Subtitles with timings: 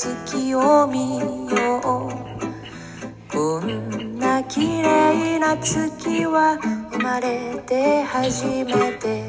[0.00, 1.30] 月を見よう。
[3.32, 6.56] こんな綺麗な月は
[6.92, 9.24] 生まれて初めて。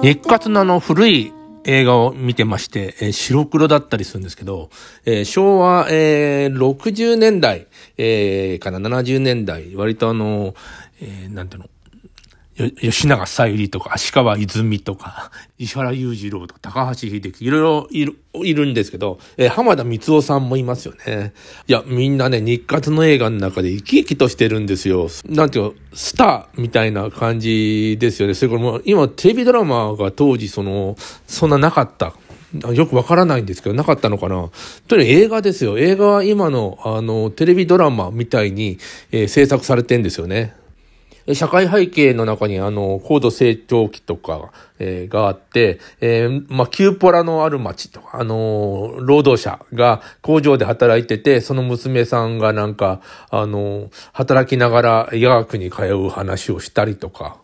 [0.00, 1.34] 日活のあの古い
[1.64, 4.70] 映画を見てまして、えー、白黒だったりするんですけど、
[5.04, 7.66] えー、昭和、えー、60年代、
[7.98, 10.54] えー、から70年代、割とあの、
[11.02, 11.68] えー、なんていうの、
[12.68, 21.32] 吉永小百合とか、足川泉とか、 石原裕次郎とか、高橋秀樹、いろいろいる、いるんですけど、えー、浜田光夫さんもいますよね。
[21.66, 25.08] いや、みんなね、日活の映画の中で生き生きとしてるんですよ。
[25.28, 28.34] なんていうの、スターみたいな感じですよね。
[28.34, 32.14] それからもう、今、テレビドラマが当時、その、そんななかった。
[32.72, 34.50] よくわからないんですけど、なかったのかな。
[34.88, 35.78] とにかく映画ですよ。
[35.78, 38.78] 映画は今の、あの、テレビドラマみたいに、
[39.12, 40.54] えー、制作されてんですよね。
[41.34, 53.00] 社会背景の中にあの、高度成長期とか、えー、があって、えー、まあ、キューポラのある町とか、あのー、労働者が工場で働いてて、その娘さんがなんか、
[53.30, 57.38] あの、働きながら医学に通う話をしたりとか、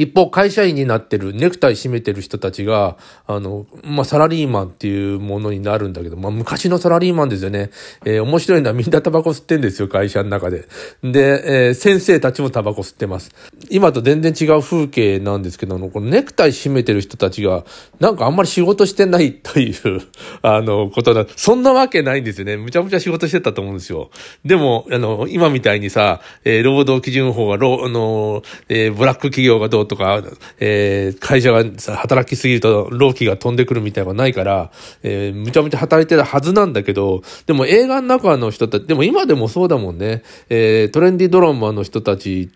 [0.00, 7.68] 一方、会社員になってる、ネクタイ締めてる人たちが、あの、まあ、サラリーマンっていうものになるんだけど、まあ、昔のサラリーマンですよね。
[8.06, 10.64] えー、面白いのはみんなタバコ吸ってんですよ、会社の中で。
[11.02, 13.30] で、えー、先生たちもタバコ吸ってます。
[13.68, 17.66] 今と全然違う風景なんですけど、このネクタイ締めてる人たちが、
[17.98, 20.00] なんかあんまり仕事してないという、
[20.40, 21.26] あの、ことだ。
[21.36, 22.56] そんなわけないんですよね。
[22.56, 24.10] むちゃむちゃ仕事してたと思うんですよ。
[24.46, 30.22] でも、あの、今みたいにさ、えー、労働基準法が、あの、えー、ブラック企業がどうとか、
[30.60, 31.64] えー、会社が、
[31.96, 34.70] 働きすぎると労基が飛んでくるみたいなのがないから、
[35.02, 40.22] えー、むちゃむちゃ働いてるはずなんだけど、でも映画の中の人たち、でも今でもそうだもんね。
[40.48, 42.50] えー、トレンディドラマの人たち、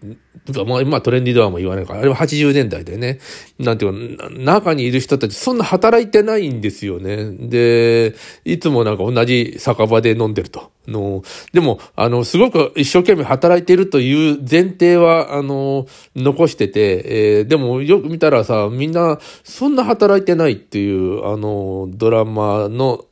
[0.65, 3.19] まあ今トレンディドラマ言わないから、あれは80年代でね。
[3.59, 7.33] なんていうか、中にいる人たちそんな働いてないんですよね。
[7.33, 8.15] で、
[8.45, 10.74] いつもなんか同じ酒場で飲んでると。
[10.87, 11.23] の、
[11.53, 23.05] でも、あの、すごく一生懸命働いてるという前提は、あの、残してて、えー、でもよく見たらさ、みんな、そんな働いてないっていう、あの、ドラマの、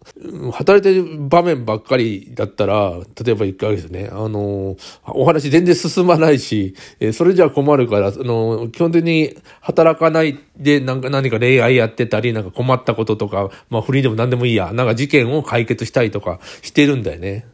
[0.52, 17.46] 働いてる場面ばっかりだったら、例えば一回ですね、あの、お話全然進まないし、えー、それじゃ困るから、あの、基本的に働かないで、なんか何か恋愛やってたり、なんか困ったこととか、まあフリーでも何でもいいや、なんか事件を解決したいとかしてるんだよね。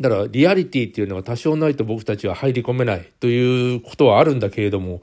[0.00, 5.02] だからリアリティっていうのは多少ないと僕たちは入り込めないということはあるんだけれども、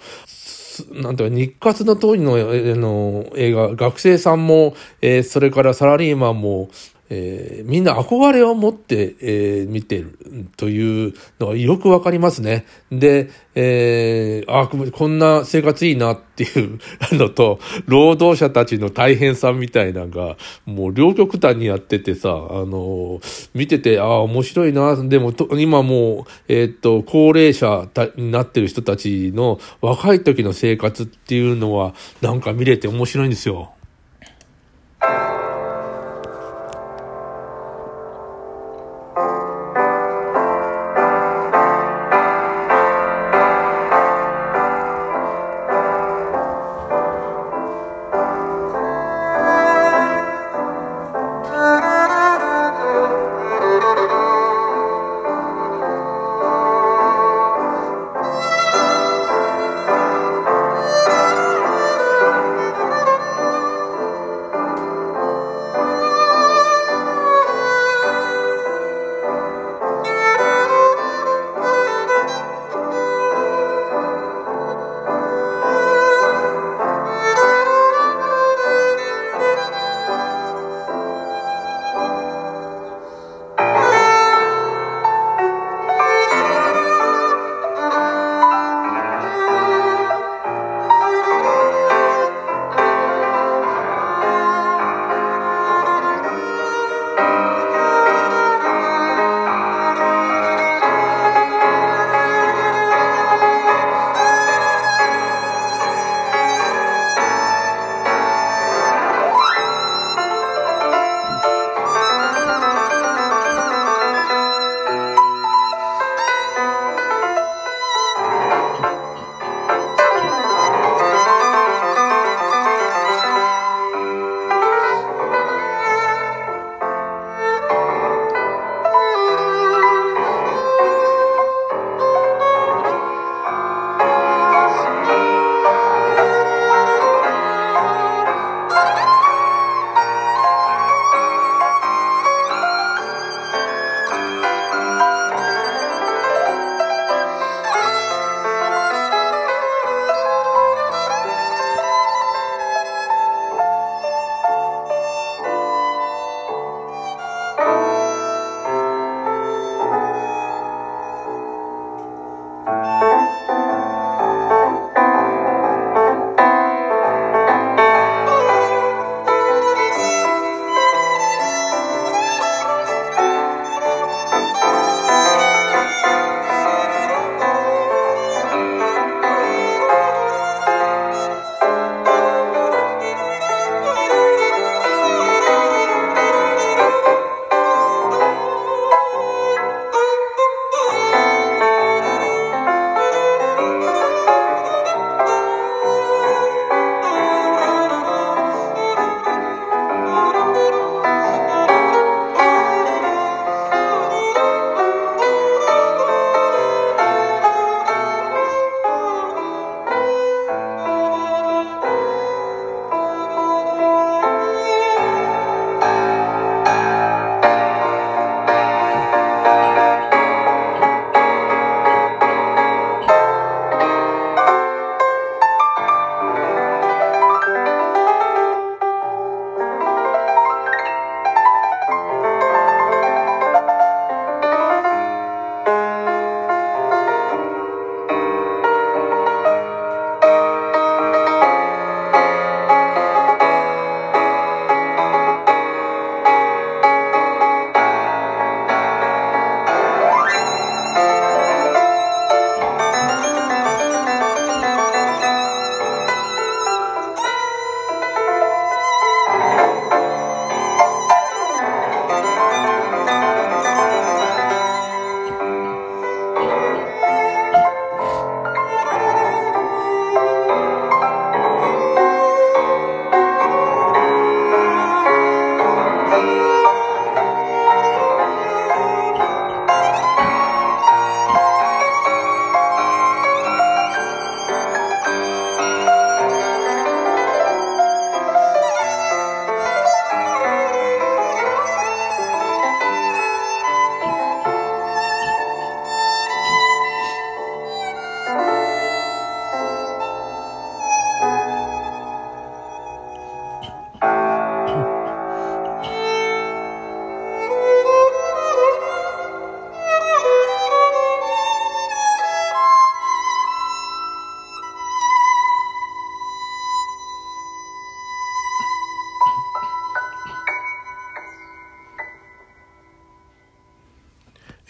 [0.92, 2.38] なんていうか、日活の当時の
[2.76, 6.70] の映画、学生さんも、えー、それからサラリーマンも、
[7.14, 10.18] えー、みんな憧れを持って、えー、見てる
[10.56, 12.66] というのがよくわかりますね。
[12.90, 16.80] で、えー、あこんな生活いいなっていう
[17.12, 22.34] のと、労働者たちの大変さみたいなのが、もう両極端にやっててさ、あ
[22.66, 23.20] の
[23.54, 24.96] 見てて、ああ、面白いな。
[24.96, 33.74] でも、今もう、えー、っと、高齢者になってる人たちの若い時の生活っていうのは、なんか見れて面白いんですよ。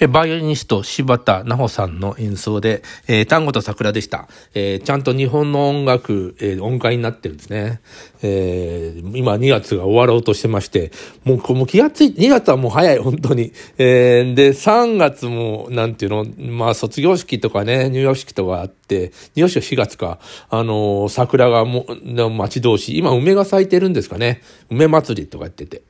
[0.03, 4.27] えバイオリニスト柴田奈穂さんの演奏で、えー、単語と桜でした。
[4.55, 7.81] えー、ちゃんと日本の音楽、えー、音階になってるんですね。
[8.23, 10.91] えー、今2月が終わろうとしてまして、
[11.23, 13.53] もう、もう気がつい、2月はもう早い、本当に。
[13.77, 20.17] えー、で、3月も、なんていうの、まあ、卒業式とかね、入学式とかあって、入学式は4月か、
[20.49, 22.97] あのー、桜がもう、待ち遠しい。
[22.97, 24.41] 今、梅が咲いてるんですかね。
[24.71, 25.83] 梅祭りとかやってて。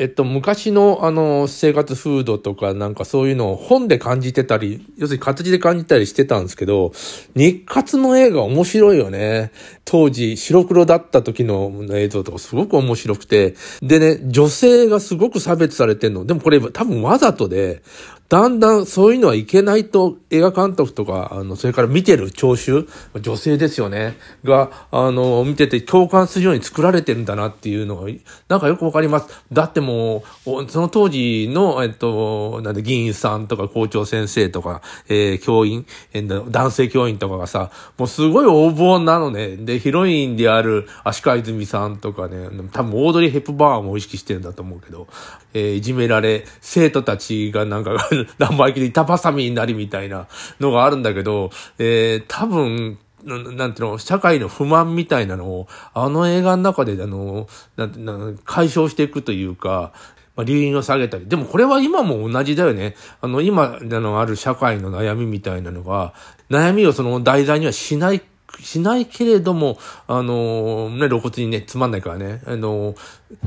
[0.00, 6.92] えっと、昔の、あの、生活風土とか、なんかそういうのを本で感じてたり、要するに活字で感じたりしてたんですけど、
[7.36, 9.52] 日活の映画面白いよね。
[9.84, 16.24] 当時、白黒だった時の映像とかすごく面白くて、でね、女性がすごく差別されてんの。
[16.24, 17.82] でもこれ多分わざとで、
[18.30, 22.86] だんだんそういうのはいけないと映画監督とか、あの、それから見てる聴衆、
[23.20, 28.08] 女性ですよね、が、あの、見てて共感するように作られてるんだなっていうのが、
[28.46, 29.26] なんかよくわかります。
[29.52, 39.56] だってもう、その当時の、えっと、なんで議員さんとか校長先生とか、えー、教員、えー、男性教員とかがさ、もうすごい横暴なのね。
[39.56, 45.08] で、ヒロインである足利泉さんとかね、多分オードリー・ヘップバーンも意識してるんだと思うけど、
[45.52, 47.96] えー、いじめられ、生徒たちがなんか
[48.38, 50.26] 生意気で板挟みになりみたいな
[50.58, 57.46] のがあるんだけど、えー、多分、なんていうの、社会の不満みたいなのを、あの映画の中で、あの、
[57.76, 59.92] なんな解消していくというか、
[60.36, 61.26] まあ、留飲を下げたり。
[61.26, 62.94] でもこれは今も同じだよね。
[63.20, 66.14] あの、今、あの、ある社会の悩みみたいなのが、
[66.48, 68.22] 悩みをその題材にはしない
[68.60, 72.94] しないけれども、あの、ね、露骨にね、つまんないからね、あの、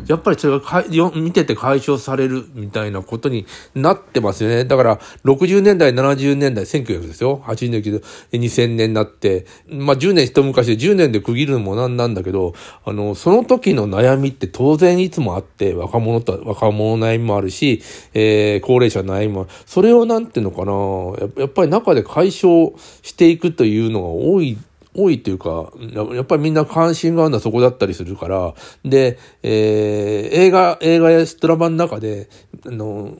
[0.08, 3.46] やっぱりそれがかいよ見てて解消されるみたいなことに
[3.76, 4.64] なってますよね。
[4.64, 7.42] だから、60年代、70年代、1900ですよ。
[7.46, 8.02] 80年代、
[8.40, 12.54] 2000年になって、まあ、10年一昔で10年で区切るのもなんなんだけど、
[12.86, 17.82] あの、その時の悩みって当然いつもあって、若者と、若者の悩みもあるし、
[18.14, 24.58] えー、高齢者の悩みもそれをなんていうのかな、やっぱり中で解消していくというのが多い
[24.96, 25.72] 多いっていうか、
[26.14, 32.30] やっぱりみんな関心があるのはそこだったりするから、で、えー、映画、映画やドラマの中で、
[32.66, 33.16] あの、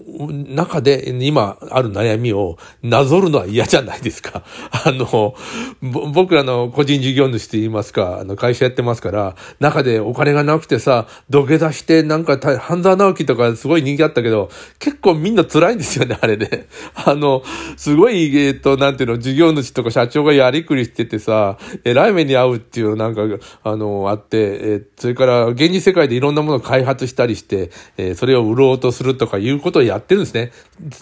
[0.48, 4.44] 中で今ある悩みをなぞるのは嫌じゃないですか。
[4.72, 5.36] あの、
[5.82, 14.50] 僕らの個人事業主と言いますか、あの会社やってますから、中でお金がなくてさ、土下座してなんか、半沢直樹とかすごい人気あったけど、
[14.80, 16.68] 結構みんな辛いんですよね、あれで。
[16.96, 17.44] あの、
[17.78, 23.22] すごい、えっ、と、なんていうの、事業主とか社長がやりくりしててさ、えラーメンに合うっていうなんか、
[23.64, 30.52] あの、あって、えそれから現実世界でいろんなものを開発したりして、えそれを売ろうとするとかいうことをやってるんですね。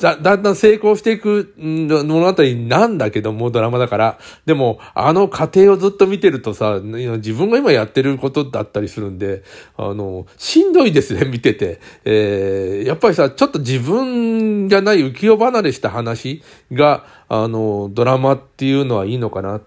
[0.02, 4.20] だ、だんだん成功していく物語なんだけども、ドラマだから。
[4.46, 9.44] でも、あの過程をずっと見てるとさ、自分が今やってることだったりするんで、
[9.78, 11.80] あの、しんどいですね、見てて。
[12.06, 16.42] えー、やっぱりさ、ちょっと自分じゃない浮世離れした話
[16.72, 19.62] が、あの、ドラマっていうのはいいのかな。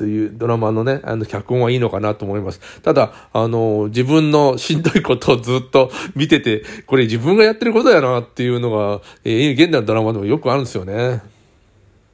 [0.00, 2.80] というドラマのね、あの、脚本はいいのかなと思います。
[2.80, 11.20] ただ、あの、自分のしんどいことをずっと見てて、これ自分がやってることやなっていうのが、えー、現代のドラマでもよくあるんですよね。